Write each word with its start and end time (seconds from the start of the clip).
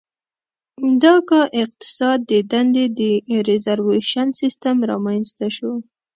د 1.01 1.03
کا 1.29 1.41
اقتصاد 1.61 2.19
کې 2.29 2.39
د 2.43 2.47
دندې 2.51 2.85
د 2.99 3.01
ریزروېشن 3.47 4.27
سیستم 4.39 4.75
رامنځته 4.91 5.47
شو. 5.55 5.73